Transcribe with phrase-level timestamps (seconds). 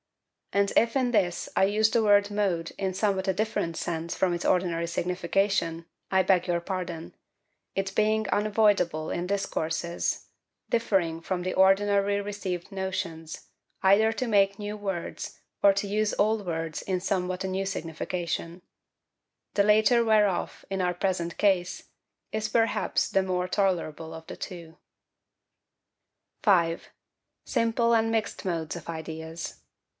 [0.51, 4.33] And if in this I use the word mode in somewhat a different sense from
[4.33, 7.15] its ordinary signification, I beg pardon;
[7.75, 10.25] it being unavoidable in discourses,
[10.69, 13.47] differing from the ordinary received notions,
[13.83, 18.63] either to make new words, or to use old words in somewhat a new signification;
[19.53, 21.83] the later whereof, in our present case,
[22.33, 24.77] is perhaps the more tolerable of the two.
[26.41, 26.89] 5.
[27.45, 29.59] Simple and mixed Modes of Ideas.